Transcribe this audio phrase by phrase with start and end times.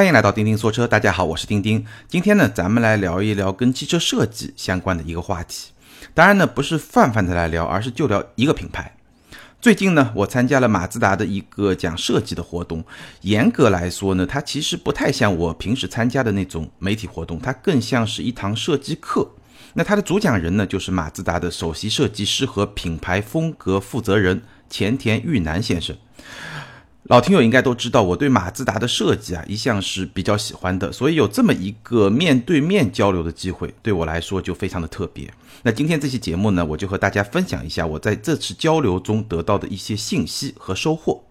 [0.00, 1.84] 欢迎来到钉钉说车，大家好，我是钉钉。
[2.08, 5.72] 今天呢，咱们来聊一聊跟汽车设计相关的一个话题。
[6.14, 8.96] 当然呢，不是泛泛的来聊，而是就聊一个品牌。
[9.60, 12.82] 最近呢，我参加了马自达的一个讲设计的活动。
[13.20, 19.30] 严格来说呢，它其实不太像我平时参加的那种媒体活动，它更像是一堂设计课。
[19.74, 24.40] 那它的主讲人呢，就是马自达的首席设计师和品牌风格负责人
[24.70, 25.94] 前田裕南先生。
[27.04, 35.32] 老听友应该都知道，我对马自达的设计啊一向是比较喜欢的，所以有这么一个面对面交流的机会，对我来说就非常的特别。
[35.62, 41.24] 那今天这期节目呢，我就和大家分享一下我在这次交流中得到的一些信息和收获。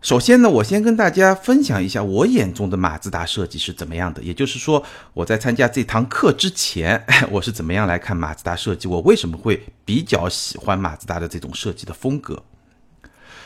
[0.00, 4.82] 首先呢，我先跟大家分享一下我眼中的马自达设计是怎么样的，也就是说
[5.14, 12.42] 我在参加这堂课之前， 我是怎么样来看马自达设计，我为什么会比较喜欢马自达的这种设计的风格。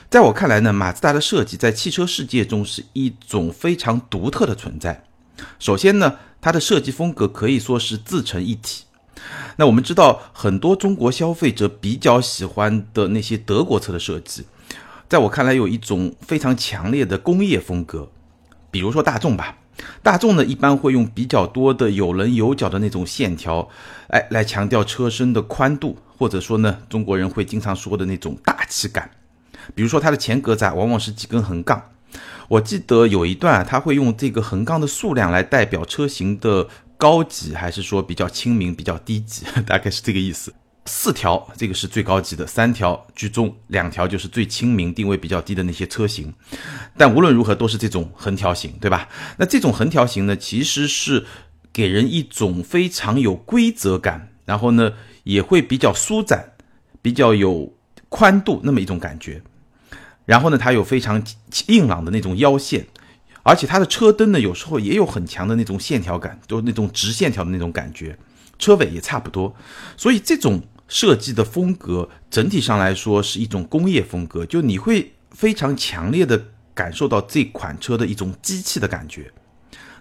[0.08, 5.04] 在我看来呢，马自达的设计在汽车世界中是一种非常独特的存在。
[5.58, 8.84] 首先呢，它的设计风格可以说是自成一体。
[9.56, 14.44] 那我们知道，很多中国消费者比较喜欢的那些德国车的设计，
[15.08, 18.08] 在我看来有一种非常强烈的工业风格。
[18.70, 19.58] 比如说大众吧，
[20.02, 23.68] 大众呢一般会用比较多的有棱有角的那种线条，
[24.08, 29.10] 哎，来强调车身的宽度，或者说呢，中国人会经常说的那种大气感。
[29.74, 31.90] 比如说它的前格栅往往是几根横杠，
[32.48, 40.54] 我记得有一段啊，他会用这个横杠的数量来代表车型的高级，还是说比较亲民、比较低级， 大概是这个意思。
[40.88, 46.32] 四条这个是最高级的，三条居中，两条就是最亲民、定位比较低的那些车型。
[46.96, 49.08] 但无论如何都是这种横条形，对吧？
[49.36, 51.26] 那这种横条形呢，其实是
[51.72, 54.92] 给人一种非常有规则感，然后呢
[55.24, 56.52] 也会比较舒展、
[57.02, 57.74] 比较有
[58.08, 59.42] 宽度那么一种感觉。
[60.26, 61.22] 然后呢，它有非常
[61.68, 62.86] 硬朗的那种腰线，
[63.42, 68.18] 而且它的车灯呢，有时候也有很强的那种线条感，就是那种直线条的那种感觉。
[68.58, 69.54] 车尾也差不多，
[69.96, 76.42] 所以这种设计的风格整体上来说是一种工业风格，就你会非常强烈的
[76.74, 79.30] 感受到这款车的一种机器的感觉。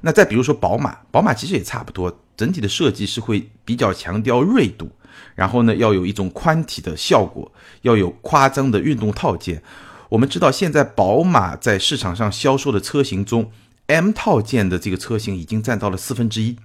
[0.02, 4.90] 那再比如说宝马，宝马其实也差不多，整体的设计是会比较强调锐度，
[5.36, 9.62] 然后呢要有一种宽体的效果，要有夸张的运动套件。
[10.10, 13.52] 我们知道，现在宝马在市场上销售的车型中
[13.88, 16.58] ，M 套件的这个车型已经占到了四分之一，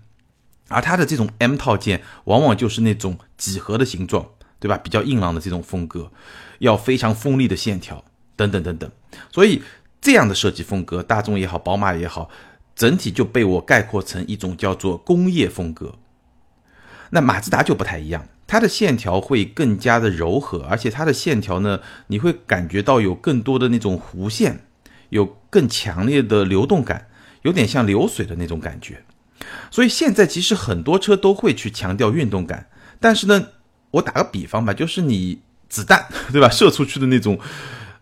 [0.68, 4.26] 而它的这种 M 套件往往就是那种几何的形状，
[4.58, 4.76] 对吧？
[4.78, 6.12] 比较硬朗的这种风格，
[6.58, 8.04] 要非常锋利的线条，
[8.36, 8.90] 等等等等。
[9.32, 9.62] 所以
[10.00, 12.28] 这样的设计风格，大众也好，宝马也好，
[12.74, 15.94] 整体就被我概括成一种叫做工业风格。
[17.10, 18.26] 那马自达就不太一样。
[18.50, 21.78] 它的线条会更加的柔和，而且它的线条呢，
[22.08, 24.64] 你会感觉到有更多的那种弧线，
[25.10, 27.06] 有更强烈的流动感，
[27.42, 29.04] 有点像流水的那种感觉。
[29.70, 32.68] 所以现在其实很多车都会去强调运动感，
[32.98, 33.46] 但是呢，
[33.92, 37.38] 我打个比方吧，就是你子弹 对吧，射出去的那种，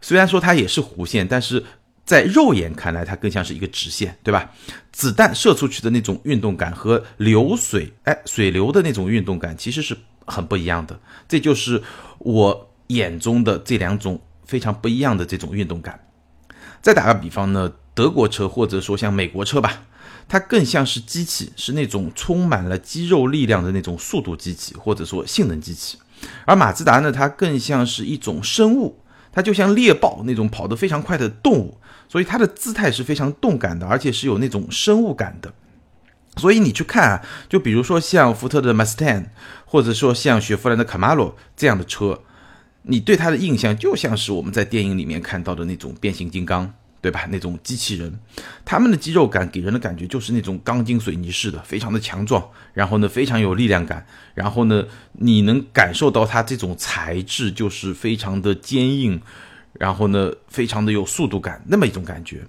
[0.00, 1.62] 虽然说它也是弧线，但是。
[2.08, 4.50] 在肉眼看来，它更像是一个直线，对吧？
[4.90, 9.94] 子弹射出去的那种运动感和流水，哎，水流的那种运动感其实是
[10.28, 11.00] 很不一样的。
[11.26, 11.82] 这就是
[12.18, 15.98] 我眼中的这两种非常不一样的这种运动感。
[16.80, 19.82] 再打个比方呢，德国车或者说像美国车吧，
[20.28, 25.98] 它更像是机器，是那种充满了肌肉力量的那种速度机器或者说性能机器。
[26.44, 29.00] 而马自达呢，它更像是一种生物，
[29.32, 31.78] 它就像猎豹那种跑得非常快的动物。
[32.10, 35.52] 所以它的姿态是非常动感的，而且是有那种生物感的。
[36.38, 39.26] 所以你去看啊，就比如说像福特的 Mustang，
[39.66, 42.20] 或者说像雪佛兰的 Camaro 这样的车，
[42.82, 47.26] 你对它的印象就像是我们在电影里面看到的那种变形金刚，对吧？
[47.30, 48.18] 那种机器人，
[48.64, 59.20] 他们的肌肉感给人的感觉就是那种钢筋水泥似的，非常的强壮，然后呢非常有力量感，然后呢你能感受到它这种材质就是非常的坚硬。
[59.78, 62.44] 然后呢，非常的有速度感，那么一种感觉。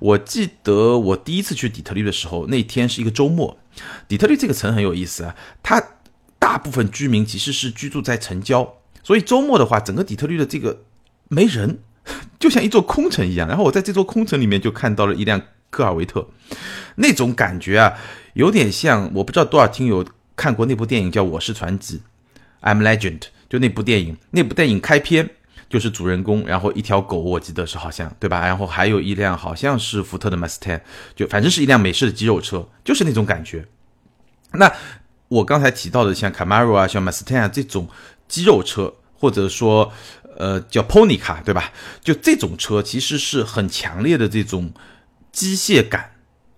[0.00, 3.56] 我记得我第一次去底特律的时候，那天是一个周末。
[4.08, 5.80] 底特律这个城很有意思啊，它
[6.40, 10.82] 大部分居民其实是居住在城郊，所以周末的话，整个底特律的这个
[11.28, 11.78] 没人，
[12.40, 13.46] 就像一座空城一样。
[13.48, 15.40] 然后我在这座空城里面就看到了一辆
[15.70, 16.28] 科尔维特，
[16.96, 17.94] 那种感觉啊，
[18.34, 20.04] 有点像我不知道多少听友
[20.34, 22.02] 看过那部电影叫《我是传奇》
[22.68, 25.30] ，I'm Legend，就那部电影，那部电影开篇。
[25.72, 28.44] 就是主人公，然后一条狗，我记得是好像对吧？
[28.44, 30.82] 然后还有一辆好像是福特的 Mustang，
[31.16, 33.66] 就反正是一辆美式的肌肉车，就是那种感觉。
[34.52, 34.70] 那
[35.28, 37.88] 我刚才提到的像 Camaro 啊，像 Mustang 这种
[38.28, 39.90] 肌肉车，或者说
[40.36, 41.72] 呃叫 Pony 卡，对吧？
[42.02, 44.70] 就这种车其实是很强烈的这种
[45.32, 46.11] 机械感，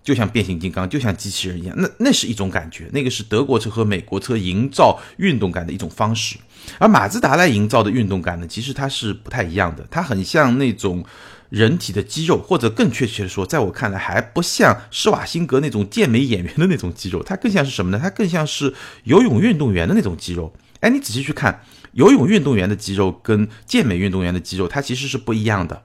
[0.05, 6.37] 就像变形金刚，就像机器人一样，那那是一种感觉，那个是德国车和美国车营造运动感的一种方式。
[6.79, 11.05] 而马自达来营造的运动感呢，其实它是不太一样的，它很像那种
[11.49, 17.99] 人体的肌肉，或者更确切的说，在我看来还不像施瓦辛格那种健美演员的那种肌肉，它更像是什么呢？
[18.03, 18.75] 它更像是
[19.05, 20.55] 游泳运动员的那种肌肉。
[20.81, 21.63] 哎，你仔细去看，
[21.93, 25.83] 游泳运动员的肌肉跟健美运动员的肌肉，它其实是不一样的。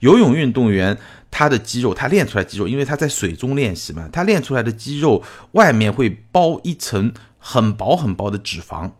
[0.00, 0.98] 游泳运动员
[1.30, 8.90] 他的肌肉，他练出来肌肉，因为他在水中练习嘛，他练出来的肌肉外面会包一层很薄很薄的脂肪。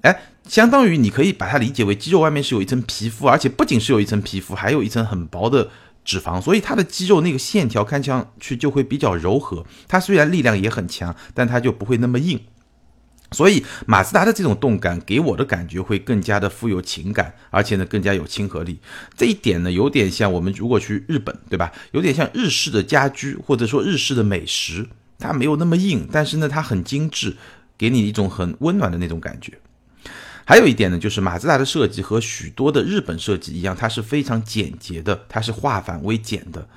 [0.00, 5.70] 哎，相当于你可以把它理解为肌肉外面是有一层皮肤，而且不仅是有一层皮肤，还有一层很薄的
[6.04, 9.64] 脂肪，所以他的肌肉那个线条看上去就会比较柔和。
[9.86, 12.40] 他虽然力量也很强，但他就不会那么硬。
[13.32, 18.78] 所以马自达的这种动感给我的感觉会更加的富有情感，而且呢更加有亲和力。
[19.16, 21.72] 这一点呢有点像我们如果去日本，对吧？
[21.92, 24.88] 有点像日式的家居或者说日式的美食，
[25.18, 27.36] 它没有那么硬，但是呢它很精致，
[27.78, 29.58] 给你一种很温暖的那种感觉。
[30.44, 36.68] 还有一点呢，就是马自达的设计和许多的日本设计一样，它是非常简洁的，它是化繁为简的，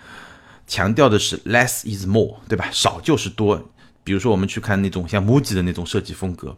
[0.68, 2.69] 强调的是 less is more，对吧？
[2.72, 3.72] 少就是多。
[4.06, 6.56] 比如说我们去看那种像 MUJI 的那种设计风格，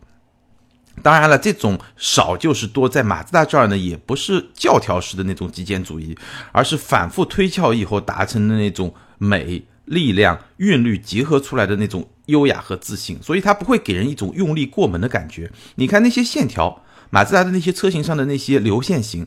[1.02, 6.16] 当然了，这种少就是多，在马自达这儿呢，也不是教条式的那种极简主义，
[6.52, 15.52] 而是反复推敲以后达成的那种美、力量、韵律结合出来的那种优雅和自信，所以它不会给人一种用力过猛的感觉。
[15.76, 16.84] 你看那些线条。
[17.10, 19.26] 马自达的那些车型上的那些流线型，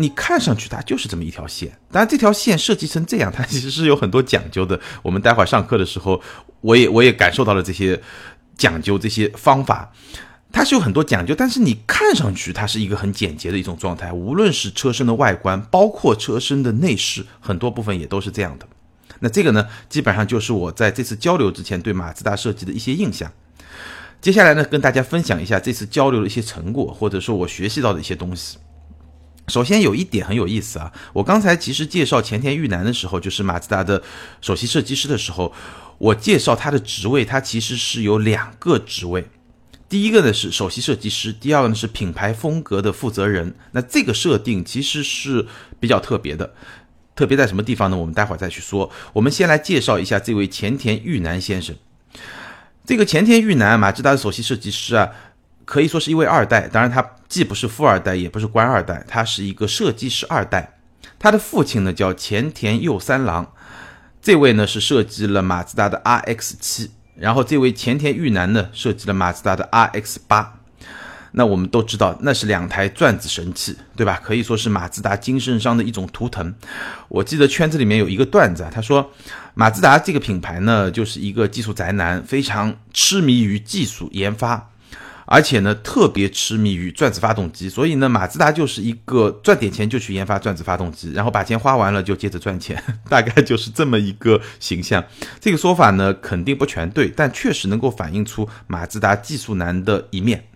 [0.00, 4.78] 你看上去它就是这么一条线，当然这条线设计成这样，它其实是有很多讲究的。
[5.02, 6.22] 我们待会儿上课的时候，
[6.60, 8.00] 我也我也感受到了这些
[8.56, 9.92] 讲究，这些方法，
[10.52, 11.34] 它是有很多讲究。
[11.34, 18.68] 但是你看上去它是一个很简洁的一种状态，无论是车身的外观，包括车身的内饰，很多部分也都是这样的。
[19.18, 23.28] 那这个呢，基本上就是我在这次交流之前对马自达设计的一些印象。
[24.20, 28.58] 接下来呢，跟大家分享一下这次交流的一些成果，或者说我学习到的一些东西。
[29.48, 34.02] 首先有一点很有意思啊，我刚才其实介绍前田裕南的时候，就是马自达的
[34.40, 35.52] 首席设计师的时候，
[35.98, 39.26] 我介绍他的职位，他其实是有两个职位。
[39.88, 43.54] 第一个呢是首席设计师，第二个呢是品牌风格的负责人。
[43.72, 45.46] 那这个设定其实是
[45.80, 46.52] 比较特别的，
[47.16, 47.96] 特别在什么地方呢？
[47.96, 48.90] 我们待会儿再去说。
[49.14, 51.74] 我们先来介绍一下这位前田裕南先生。
[52.84, 55.08] 这个前田裕南，马自达的首席设计师啊，
[55.68, 56.66] 可以说是一位二代。
[56.66, 60.78] 当然，他既不是富二代，也不是官二代，他是一个设计师二代。
[61.18, 63.52] 他的父亲呢叫前田佑三郎，
[64.22, 70.54] 这位呢是设计了马自达的 RX 七，然后这位前田裕男呢设计了马自达的 RX 八。
[71.32, 74.18] 那我们都知道，那是两台转子神器，对吧？
[74.24, 76.54] 可以说是马自达精神上的一种图腾。
[77.08, 79.12] 我记得圈子里面有一个段子啊，他说
[79.52, 84.70] 马自达这个品牌呢，就是一个技术宅男，非常痴迷于技术研发，
[85.30, 87.68] 而且呢，特别痴迷于转子发动机。
[87.68, 95.04] 所以呢，马自达就是一个赚点钱就去研发转子发动机，然后把钱花完了就接着赚钱，大概就是这么一个形象。
[95.38, 100.46] 这个说法呢，肯定不全对，但确实能够反映出马自达技术男的一面。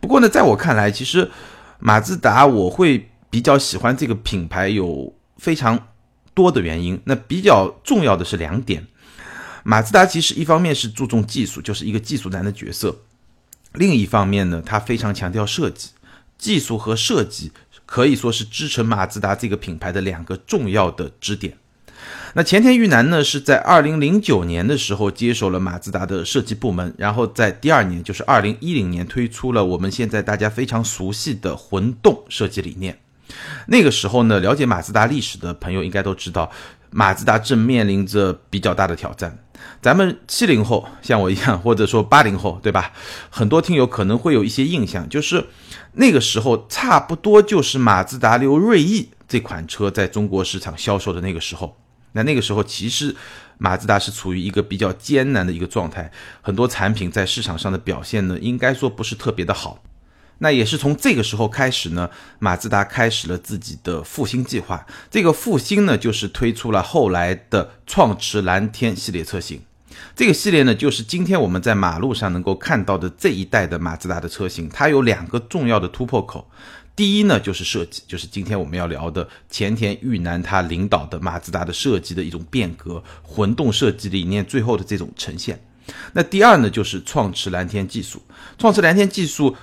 [0.00, 1.30] 不过呢，在我看来，其实
[1.78, 5.88] 马自达我会比较喜欢这个品牌，有非常
[6.34, 7.00] 多的原因。
[7.04, 8.86] 那比较重要的是两点：
[9.64, 12.90] 马自达其实一方面是注重技术，就是一个技术男的角色；
[13.72, 15.90] 另一方面呢，它非常强调设计。
[16.36, 17.52] 技术和设计
[17.84, 21.58] 可以说是支撑马自达这个品牌的两个重要的支点。
[22.32, 32.98] 那前田裕南呢，是在二零零九年的时候接手了马自达的设计部门，然后在第二年，就是二零一零年推出了我们现在大家非常熟悉的混动设计理念。
[33.66, 36.50] 那个时候呢，了解马自达历史的朋友应该都知道，
[36.88, 39.36] 马自达正面临着比较大的挑战。
[39.82, 42.92] 咱们七零后像我一样，或者说八零后，对吧？
[43.30, 45.46] 很多听友可能会有一些印象，就是
[45.94, 51.76] 那个时候差不多就是马自达刘锐意这款车在中国市场销售的那个时候。
[52.12, 53.14] 那那个时候，其实
[53.58, 56.10] 马自达是处于一个比较艰难的一个状态，
[56.42, 59.80] 很多产品在市场上的表现呢，应该说不是特别的好。
[60.42, 64.86] 那也是从这个时候开始呢，马自达开始了自己的复兴计划。
[65.10, 69.60] 这个复兴呢，就是推出了后来的创驰蓝天系列车型。
[70.16, 74.68] 这个系列呢，就是今天我们在马路上能够看到的这一代的马自达的车型。
[74.68, 76.50] 它有两个重要的突破口。
[76.96, 85.62] 第一呢，就是设计，就是今天我们要聊的前田裕南他领导的马自达的设计的一种变革，混动设计理念最后的这种呈现。
[86.12, 88.22] 那第二呢，就是创驰蓝天技术。
[88.58, 89.56] 创驰蓝天技术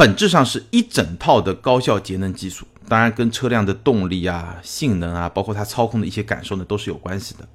[0.00, 7.46] 本质上是一整套的高效节能技术，当然跟车辆的动力啊、性能啊，包括它操控的一些感受呢，都是有关系的。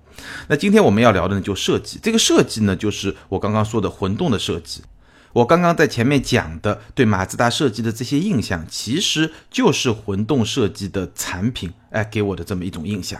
[0.48, 1.98] 那今天我们要聊的呢，就设计。
[2.04, 4.84] 这个设计呢，就是我刚刚说的混动的设计。
[5.34, 13.20] 我刚刚在前面讲的对马自达设计的这些印象，其实就是混动设计的产品，哎，给我的这么一种印象。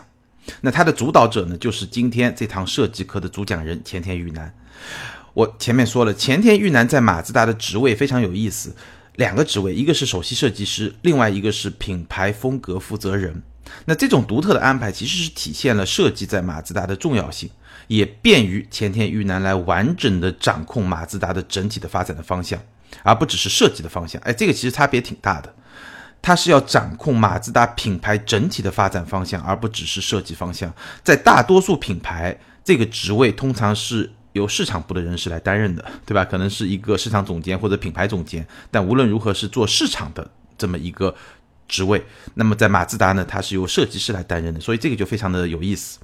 [0.60, 4.54] 那它的主导者呢，就是今天这堂设计课的主讲人前田裕南。
[5.34, 8.74] 我前面说了，前田裕南在马自达的职位非常有意思，
[9.16, 13.42] 两个职位，一个是首席设计师，另外一个是品牌风格负责人。
[13.84, 17.50] 那这种独特的安排，其实是体现了设计在马自达的重要性。
[17.88, 22.60] 也便于前田裕南来完整的掌控马自达的整体的发展的方向，
[23.04, 24.20] 而不只是设计的方向。
[24.22, 25.54] 哎，这个其实差别挺大的。
[26.20, 30.72] 他是要掌控马自达品牌整体的发展方向，而不只是设计方向。
[31.04, 36.24] 在大多数品牌，这个职位通常是由市场部的人士来担任的，对吧？
[36.24, 38.46] 可能是一个市场总监或者品牌总监。
[38.70, 41.14] 但无论如何，是做市场的这么一个。
[41.68, 42.00] 职位，
[42.34, 45.98] 那么在马自达呢，它是由设计师来担任的，所以这个就非常的有意思。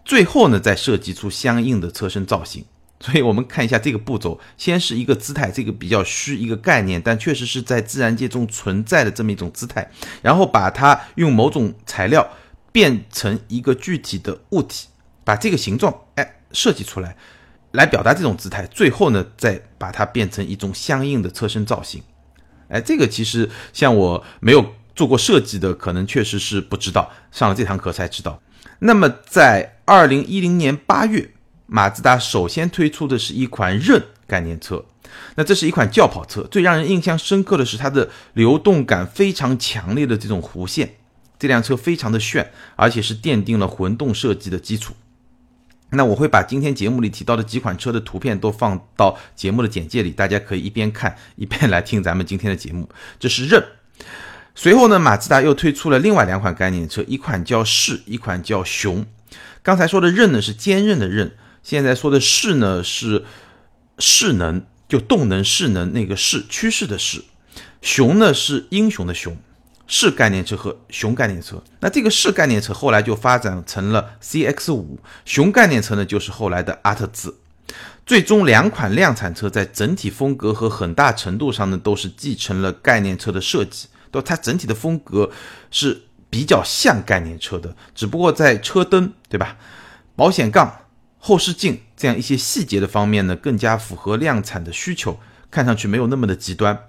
[0.05, 2.67] 最后呢再设计出相应的车身造型。
[3.01, 9.91] 所以我们看一下这个步骤，先是一个姿态，这个比较虚一个概念，但确实是在自然界中存在的这么一种姿态，
[10.23, 12.29] 然后把它用某种材料
[12.73, 14.89] 变成一个具体的物体，
[15.25, 17.17] 把这个形状哎设计出来。
[17.73, 22.03] 来表达这种姿态，最后呢，再把它变成一种相应的车身造型。
[22.69, 28.41] 哎，这个其实像我没有做过设计的，可能确实是不知道，上了这堂课才知道。
[28.79, 31.29] 那么在二零一零年八月，
[31.67, 34.85] 马自达首先推出的是一款刃概念车。
[35.37, 40.95] 那这是一款轿跑车，最让人印象深刻的是它的流动感非常强烈的这种弧线，
[41.39, 44.95] 这辆车非常的炫，而且是奠定了混动设计的基础。
[45.91, 52.89] 那我会把今天节目里提到的几款车的图片都放到节目的简介里，大家可以一边看一边来听咱们今天的节目。
[53.21, 53.63] 这是刃。
[54.55, 59.07] 随后呢，马自达又推出了另外两款概念车，一款叫势，一款叫雄。
[59.63, 63.25] 刚才说的刃呢是坚韧的刃，现在说的势呢是
[63.99, 67.25] 势能，就动能势能那个势，趋势的势。
[67.83, 69.37] 雄呢是英雄的雄。
[69.89, 77.39] 是概念车和熊概念车，那这个是概念车后来就发展成了 CX 五，熊概念车呢就是后来的阿特兹，
[78.05, 85.31] 最终两款量产车在整体风格和很大程度上呢都是继承了概念车的设计，都它整体的风格
[85.71, 89.57] 是比较像概念车的，只不过在车灯对吧、
[90.17, 90.81] 保险杠、
[91.27, 95.19] 后视镜这样一些细节的方面呢更加符合量产的需求，
[95.51, 96.85] 看上去没有那么的极端。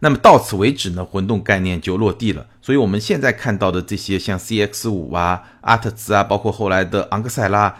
[0.00, 2.46] 那么到此为止呢，混动概念就落地了。
[2.60, 7.74] 所以我们现在看到的这些像 CX 五啊、阿特兹啊，包括后来的昂克赛拉，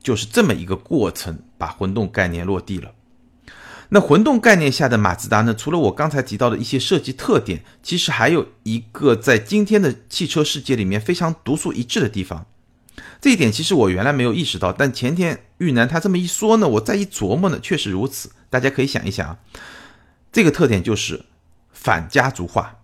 [0.00, 2.92] 就是这么一个过程，把混动概念落地了。
[3.88, 12.46] 那混动概念下的马自达呢，除了我刚才提到的一些设计特点，其实还有一个在今天的汽车世界里面非常独树一帜的地方。
[13.24, 18.30] 这一点其实我原来没有意识到，但前天玉南他这么一说呢，我再一琢磨呢，确实如此。
[18.50, 19.38] 大家可以想一想啊，
[20.30, 21.24] 这个特点就是。
[21.72, 22.80] 反家族化，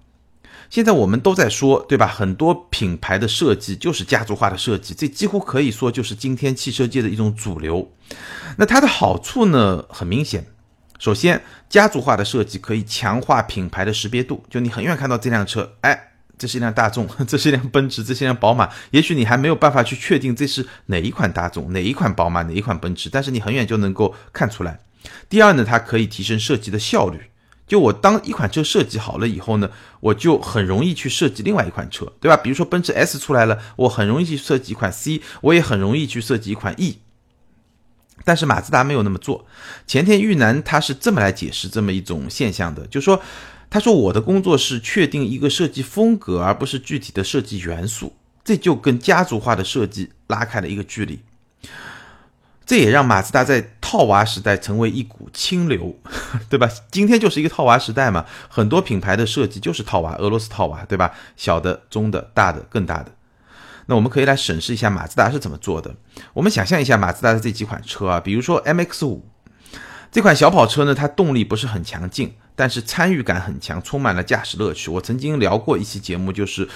[0.71, 2.07] 现在我们都在说，对吧？
[2.07, 7.93] 很多品牌的设计就是家族化的设计，这几乎可以说就是今天汽车界的一种主流。
[8.57, 10.47] 那它的好处呢，很明显，
[10.99, 16.10] 首先，家族化的设计可以强化品牌的识别度，就你很远看到这辆车，哎，
[16.41, 18.71] 这是一辆大众， 这是一辆奔驰，这是一辆宝马。
[18.93, 24.81] 也许你还没有办法去确定这是哪一款大众、哪一款宝马、哪一款奔驰，但是你很远就能够看出来。
[25.29, 27.27] 第二呢，它可以提升设计的效率。
[27.67, 29.71] 就我当一款车设计好了以后呢，
[30.01, 32.37] 我就很容易去设计另外一款车，对吧？
[32.39, 36.99] 比如说奔驰 S 出来了，我很容易去设计一款 C，我也很容易去设计一款 E。
[38.25, 39.47] 但是马自达没有那么做。
[39.87, 43.23] 前田裕南他是这么来解释这么一种现象的，就说
[43.71, 48.13] 他说我的工作是确定一个设计风格，而不是具体的设计元素，
[48.45, 51.21] 这就跟家族化的设计拉开了一个距离。
[52.67, 55.97] 这也让马自达在套娃时代成为一股清流，
[56.49, 56.69] 对吧？
[56.91, 61.13] 今天就是一个套娃时代嘛，很多品牌的设计就是套娃，俄罗斯套娃，对吧？
[61.37, 63.13] 小的、中的、大的、更大的。
[63.87, 65.95] 那我们可以来审视一下马自达是怎么做的。
[66.33, 69.21] 我们想象一下马自达的这几款车啊，比如说 MX-5
[70.13, 74.91] 这款小跑车呢，它动力不是很强劲，但是参与感很强，充满了驾驶乐趣。
[74.91, 76.69] 我曾经聊过一期节目，就是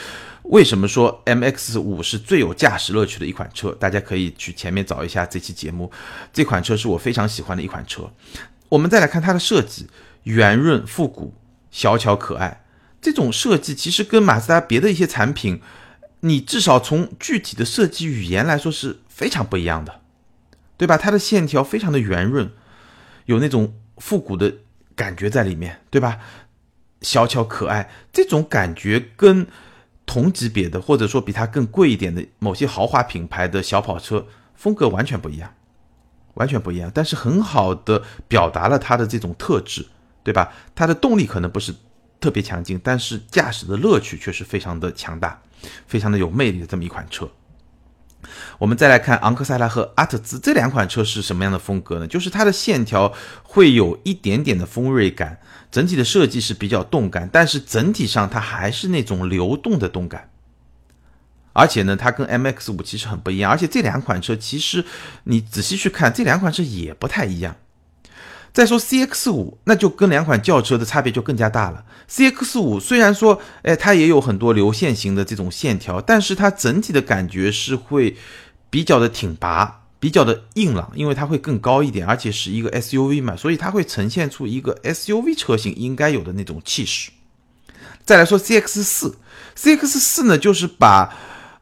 [0.45, 5.93] 为什么说 MX-5 是最有驾驶乐趣的一款车，大家可以去前面找一下这期节目。
[6.33, 8.11] 这款车是我非常喜欢的一款车。
[8.71, 9.87] 我们再来看它的设计，
[10.23, 11.35] 圆润复古、
[11.71, 12.65] 小巧可爱，
[13.03, 15.61] 这种设计其实跟马自达别的一些产品。
[16.21, 20.01] 你至少从具体的设计语言来说是非常不一样的，
[20.79, 20.97] 对吧？
[20.97, 22.51] 它的线条非常的圆润，
[23.27, 24.55] 有那种复古的
[24.95, 26.19] 感觉在里面，对吧？
[27.03, 29.47] 小巧可爱，这种感觉跟
[30.07, 35.55] 同级别的或者说比它更贵一点的某些豪华品牌的小跑车风格完全不一样，
[36.35, 36.91] 完全不一样。
[36.95, 39.87] 但是很好的表达了它的这种特质，
[40.23, 40.53] 对吧？
[40.75, 41.75] 它的动力可能不是
[42.21, 45.41] 特别强劲，但是驾驶的乐趣却是非常的强大。
[45.87, 47.27] 非常的有魅力的这么一款车，
[48.59, 52.07] 我们再来看昂克赛拉和阿特兹这两款车是什么样的风格呢？
[52.07, 53.13] 就是它的线条
[53.43, 55.39] 会有一点点的锋锐感，
[55.71, 60.31] 整体的设计是比较动感，但是整体上它还是那种流动的动感。
[61.53, 64.85] 而且呢，它跟 MX 五其实很不一样，而且这两款车其实
[65.25, 67.57] 你仔细去看，这两款车也不太一样。
[68.55, 71.85] 再说 CX 五，那就跟两款轿车的差别就更加大了。
[72.09, 78.17] CX 五虽然说，哎，它也有很多流线型的这种线条，但是它整体的感觉是会
[78.71, 87.11] 比较的挺拔，比较的硬朗，因为它会更高一点，而且是一个 SUV 嘛，所以它会呈现出一个 SUV 车型应该有的那种气势。
[88.05, 89.17] 再来说 CX 四
[89.59, 91.13] ，CX 四呢，就是把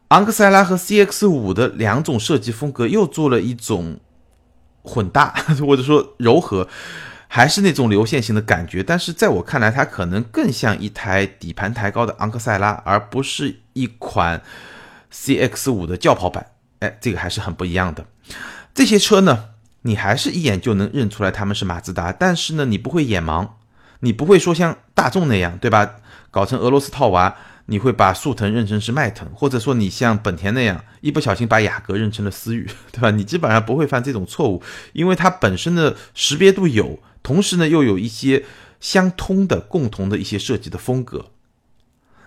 [0.09, 3.99] 昂克赛拉和 CX 五的两种设计风格又做了一种。
[4.83, 6.69] 混搭 或者说柔和，
[7.29, 14.43] 还是那种流线型的感觉，但是在我看来，它可能更像一台底盘抬高的昂克赛拉，而不是一款
[15.13, 16.47] CX 五的轿跑版。
[16.81, 18.05] 哎，这个还是很不一样的。
[18.75, 19.51] 这些车呢，
[19.83, 23.49] 你还是一眼就能认出来他们是马自达，但是呢，你不会眼盲，
[24.01, 25.97] 你不会说像大众那样，对吧？
[26.31, 27.37] 搞成俄罗斯套娃。
[27.67, 33.11] 你会把速腾认成是迈腾，或者说你像本田那样一不小心把雅阁认成了思域，对吧？
[33.11, 38.45] 你基本上不会犯这种错误，因为它本身的识别度有，同时呢又有一些
[38.81, 41.27] 相通的、共同的一些设计的风格。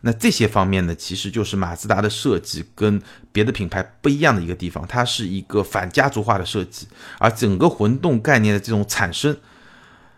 [0.01, 9.35] 那这些方面呢，其实就是马自达的设计跟别的品牌不一样的一个地方，它是一个反家族化的设计，而整个混动概念的这种产生。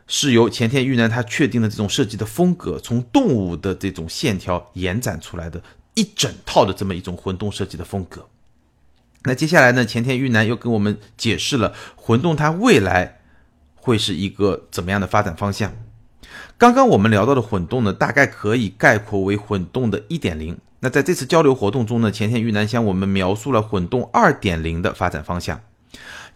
[0.10, 5.62] 是由前田裕南他确定的这种设计的风格，从动物的这种线条延展出来的
[5.96, 8.26] 一整套的这么一种混动设计的风格。
[9.24, 13.20] 那接下来呢，前田裕南又跟我们解释了混动它未来
[13.76, 15.74] 会是一个怎么样的发展方向。
[16.58, 20.58] 刚刚我们聊到的混动呢，大概可以概括为混动的一点零。
[20.80, 25.60] 那在这次交流活动中呢，前田裕南向我们描述了混动二点零的发展方向。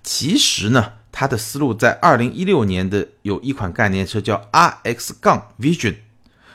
[0.04, 0.94] 其实呢。
[1.12, 5.96] 他的思路在二零一六年的有一款概念车叫 RX- 杠 Vision，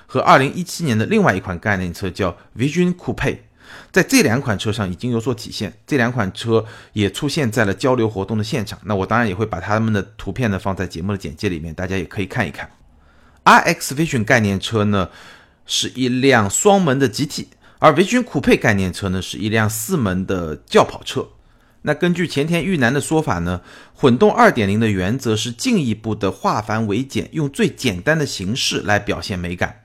[0.06, 3.38] 和二零一七年的另外一款概念车叫 Vision Coupe，
[3.92, 5.72] 在这两款车上已经有所体现。
[5.86, 8.78] 这两款车也出现在了交流活动的现场。
[8.84, 12.70] 那我当然也会把他们的图片呢放在节目的简介里面，大家也可以看一看。
[13.44, 15.10] RX Vision 概念车呢
[15.66, 17.46] 是一辆双门的 GT，
[17.78, 21.28] 而 Vision Coupe 概念车呢是一辆四门的轿跑车。
[21.86, 23.60] 那根据前田裕南的说法呢，
[23.94, 29.82] 混动二点零的原则是进一步的化繁为简，用最简单的形式来表现美感。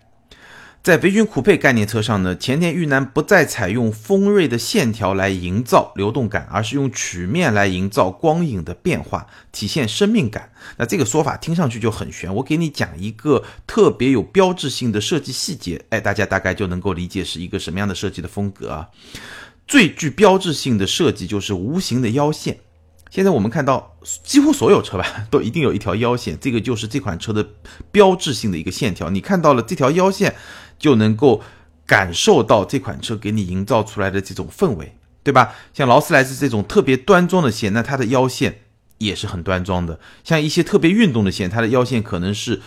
[0.82, 10.50] 在维军酷配概念车上呢，前田裕南不再采用锋锐的线条来营造流动感，而是用曲面来营造光影的变化，体现生命感。
[10.78, 18.90] 那这个说法听上去就很玄，我给你讲一个特别有标志性的设计细节，哎，大家大概就能够理解是一个什么样的设计的风格啊。
[19.72, 22.60] 最具标志性的设计就是无形的腰线，
[23.10, 27.48] 现在我们看到几乎所有车吧，都一定有一条腰线，这个就是这款车的
[27.90, 29.10] 标志性的一个线条。
[29.10, 30.36] 你看到了这条腰线，
[30.78, 31.42] 就能够
[31.86, 35.56] 感受到这款车给你营造出来的这种氛围，对吧？
[35.74, 38.64] 像劳斯莱斯这种特别端庄的线，那它的腰线
[38.98, 40.02] 也是很端庄的。
[40.26, 42.60] 像一些特别运动的线，它的腰线可能是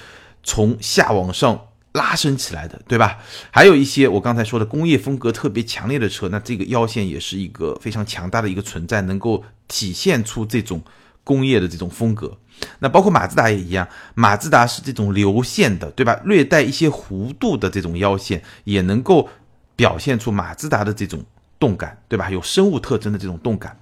[0.42, 1.66] 从下往上。
[1.94, 3.18] 拉伸起来的，对吧？
[3.50, 10.82] 还有一些我刚才说的工业风格特别强烈的车，那这个腰线也是一个非常强大的一个存在，能够体现出这种
[11.22, 12.36] 工业的这种风格。
[12.80, 16.20] 那包括马自达也一样，马自达是这种流线的，对吧？
[16.24, 19.28] 略带一些弧度的这种腰线，也能够
[19.76, 21.24] 表现出马自达的这种
[21.60, 22.28] 动感，对吧？
[22.28, 23.78] 有生物特征的这种动感。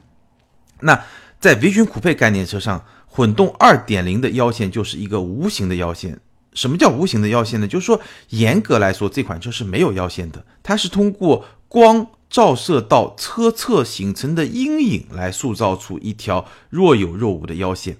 [0.80, 1.02] 那
[1.40, 6.20] 在 Vision 酷配概念车上，混动2.0的腰线就是一个无形的腰线。
[6.54, 7.66] 什么叫无形的腰线呢？
[7.66, 17.96] 就是说，严格来说，这款车是没有腰线的，它是通过光照射到车侧形成的阴影来塑造出一条若有若无的腰线。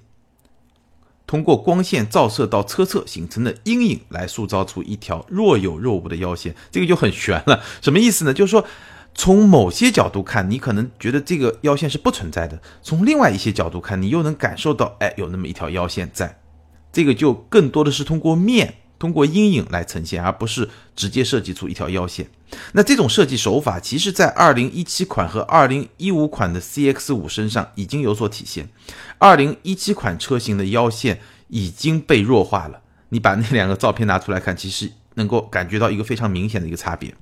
[1.26, 7.62] 通过光线照射到车侧形成的阴影来塑造出一条若有若无的腰线，这个就很悬了。
[7.80, 8.34] 什么意思呢？
[8.34, 8.66] 就是说，
[9.14, 16.41] 从某些角度看，你可能觉得这个腰线是不存在的；从另外一些角度看，你又能感受到，哎，有那么一条腰线在。
[16.92, 22.28] 这个就更多的是通过面、通过阴影来呈现，而不是直接设计出一条腰线。
[22.72, 28.68] 那这种设计手法，其实在二零一七款和二零一五款的 CX 五身上已经有所体现。
[29.16, 37.14] 二零一七款车型的腰线已经被弱化了，你把那两个照片拿出来看，其实能够感觉到一个非常明显的一个差别。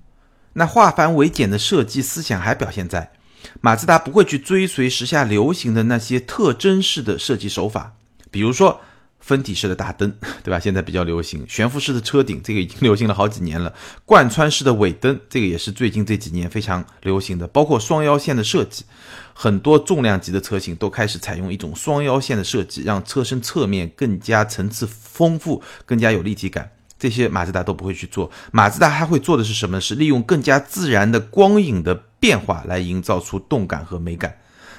[0.54, 3.12] 那化繁为简的设计思想还表现在
[3.60, 7.92] 马自达不会去追随时下流行的那些特征式的设计手法，
[8.32, 8.80] 比如说。
[9.20, 10.58] 分体式的大灯， 对吧？
[10.58, 13.72] 现在比较流行悬浮式的车顶，这个已经流行了好几年了。
[14.04, 17.46] 贯穿式的尾灯，这个也是最近这几年非常流行的。
[17.46, 18.84] 包括双腰线的设计，
[19.32, 26.70] 很多重量级的车型都开始采用一种双腰线的设计，让车身侧面更加层次丰富，更加有立体感。
[26.98, 28.30] 这些马自达都不会去做。
[28.52, 29.80] 马自达还会做的是什么？
[29.80, 34.36] 是利用更加自然的光影的变化来营造出动感和美感。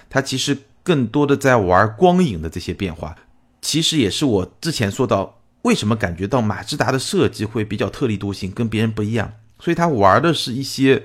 [0.07, 3.15] 它其实更多的在玩光影的这些变化。
[3.61, 9.33] 其实也是我之前说到，为什么感觉到马自达的设计会比较特立独行，跟别人不一样。
[9.59, 11.03] 所以他玩的是一些，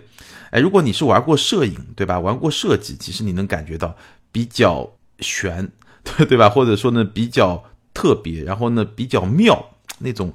[0.51, 2.19] 哎，如果你是玩过摄影，对吧？
[2.19, 3.95] 玩过设计，其实你能感觉到
[4.33, 4.91] 比较
[5.21, 5.71] 玄，
[6.03, 6.49] 对对吧？
[6.49, 10.33] 或者说呢，比较特别，然后呢，比较妙，那种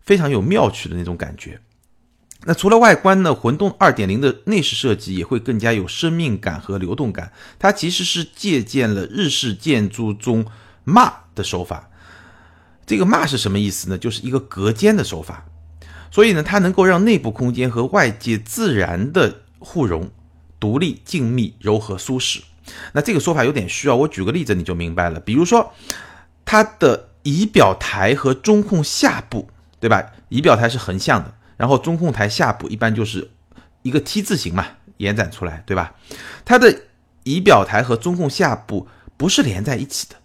[0.00, 1.60] 非常有妙趣的那种感觉。
[2.44, 7.32] 那除了外观呢，混动2.0的内饰设计也会更加有生命感和流动感。
[7.58, 10.46] 它其实是借鉴了日式建筑中。
[10.86, 11.90] 骂的手法，
[12.86, 13.98] 这个骂是什么意思呢？
[13.98, 15.44] 就是一个隔间的手法，
[16.12, 20.08] 所以呢，它能够让内部空间和外界自然的互融，
[20.60, 22.40] 独立、静谧、柔和、舒适。
[22.92, 25.18] 那这个说法有点需要，我举个例子你就明白了。
[25.18, 25.72] 比如说，
[26.44, 30.12] 它的仪表台和中控下部，对吧？
[30.28, 33.28] 仪表台是横向的，然后中控台下部一般就是
[33.82, 34.66] 一个 T 字形嘛，
[34.98, 35.94] 延展出来，对吧？
[36.44, 36.82] 它的
[37.24, 40.16] 仪表台和中控下部不是连在一起的。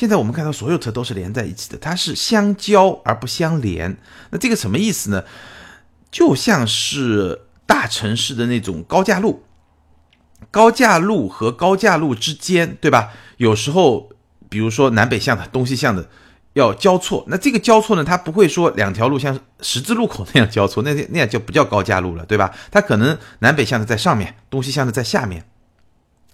[0.00, 3.98] 现在我们看到所有车都是连在一起的，它是相交而不相连。
[4.30, 5.22] 那这个什么意思呢？
[6.10, 9.44] 就像是大城市的那种高架路，
[10.50, 13.12] 高架路和高架路之间，对吧？
[13.36, 14.08] 有时候，
[14.48, 16.08] 比如说南北向的、东西向的
[16.54, 22.50] 要交错，那这个交错呢，它不会说两条路像十字路口那样交错， 那那样就不叫高架路了，对吧？
[22.70, 25.44] 它可能南北向的在上面，东西向的在下面，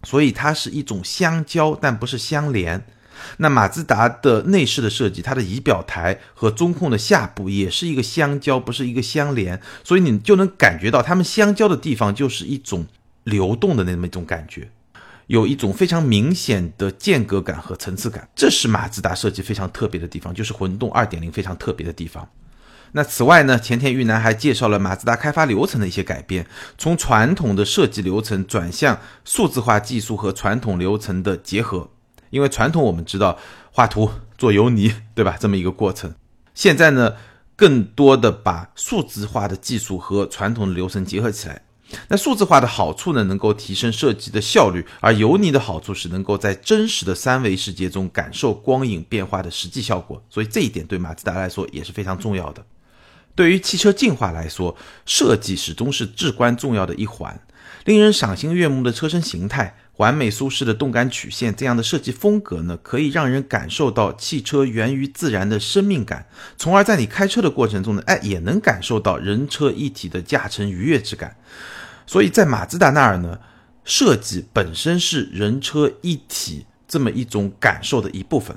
[0.05, 2.87] 所以它是一种相交，但不是相连。
[3.39, 12.87] 那马自达的内饰的设计，它的仪表台和中控的下部也是一个相交，不是一个相连，所以你就能感觉到它们相交的地方就是一种
[13.25, 14.71] 流动的那么一种感觉，
[15.27, 22.29] 有一种非常明显的间隔感和层次感，这是马自达设计非常特别的地方，就是混动2.0非常特别的地方。
[22.93, 26.47] 那此外呢，前田裕南还介绍了马自达开发流程的一些改变，
[26.79, 31.91] 从传统的设计流程转向数字化技术和传统流程的结合。
[32.31, 33.39] 因为传统我们知道
[33.73, 35.37] 画图做油泥，对吧？
[35.39, 36.15] 这么一个过程。
[36.55, 37.15] 现在呢，
[37.55, 41.63] 更多的把数字化的技术和传统的流程结合起来。
[42.09, 50.21] 那数字化的好处呢，能够提升设计的效率；而油泥的好处是能够在真实的三维世界中感受光影变化的实际效果。
[50.29, 52.65] 所以这一点对马自达来说也是非常重要的。
[53.37, 57.41] 对于汽车进化来说，设计始终是至关重要的一环。
[57.87, 59.75] 令人赏心悦目的车身形态。
[59.97, 66.27] 完美舒适的动感曲线，这样的设计风格呢，可以让人感受到汽车源于自然的生命感，
[66.59, 71.35] 从而在你开车的过程中呢，哎，也能感受到人车一体的驾乘愉悦之感。
[72.07, 73.39] 所以在马自达那儿呢，
[73.85, 78.55] 设计本身是人车一体这么一种感受的一部分。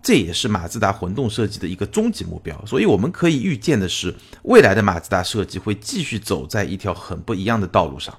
[0.00, 4.14] 这也是马自达混动设计的一个终极目标，所以我们可以预见的是，
[4.44, 8.16] 未来的马自达设计会继续走在一条很不一样的道路上。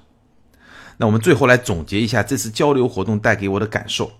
[1.00, 4.12] 那我们最后来总结一下这次交流活动带给我的感受。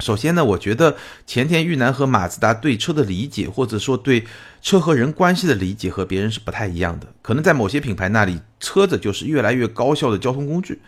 [0.00, 4.24] 首先呢，我觉得前田裕南和马自达对车的理解，或者说对
[4.62, 7.06] 车和人关系的理解，和别人是不太一样的。
[7.20, 10.80] 可能在某些品牌那里，车子就是越来越高效的交通工具。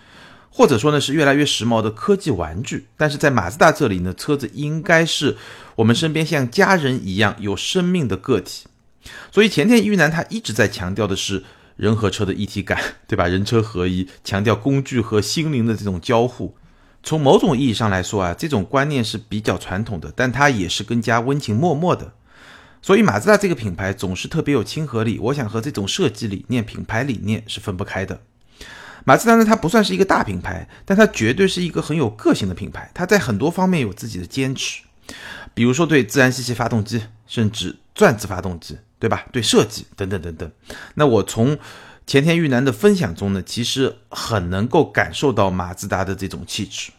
[0.49, 2.87] 或者说呢，是越来越时髦的科技玩具。
[2.97, 5.37] 但是在马自达这里呢，车子应该是
[5.77, 8.67] 我们身边像家人一样有生命的个体。
[9.31, 11.45] 所以前田裕南他一直在强调的是
[11.77, 13.27] 人和车的一体感， 对吧？
[13.27, 16.57] 人车合一，强调工具和心灵的这种交互。
[17.03, 22.15] 从某种意义上来说啊，这种观念是比较传统的，但它也是更加温情脉脉的。
[22.81, 28.21] 所以马自达这个品牌总是特别有亲和力，我想和这种设计理念、品牌理念是分不开的。
[29.05, 32.91] 马自达呢，它不算是一个大品牌，但它绝对是一个很有个性的品牌。
[32.95, 34.83] 它在很多方面有自己的坚持，
[35.53, 39.27] 比如说对自然吸气发动机，甚至转子发动机，对吧？
[39.33, 40.51] 对设计等等等等。
[40.95, 41.59] 那我从
[42.07, 46.91] 前田玉楠的分享中呢，其实很能够感受到马自达的这种气质。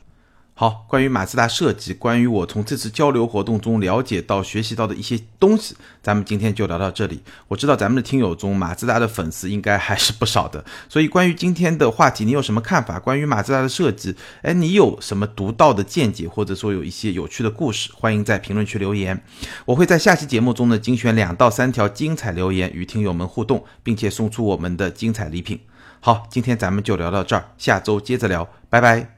[0.57, 7.21] 好，关于马自达设计，关于我从这次交流活动中了解到、学习到的一些东西，咱们今天就聊到这里。
[7.49, 12.97] 我知道咱们的听友中马自达的粉丝应该还是不少的， 所以关于今天的话题，你有什么看法？
[12.97, 19.21] 关于马自达的设计，哎，你有什么独到的见解，或者说有一些有趣的故事，欢迎在评论区留言。
[19.65, 25.59] 我会在下期节目中呢精选两到三条精彩留言与听友们互动，并且送出我们的精彩礼品。
[25.99, 29.14] 好，今天咱们就聊到这儿，下周接着聊，拜拜。